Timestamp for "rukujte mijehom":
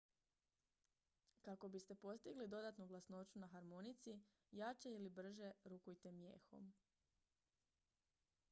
5.63-6.73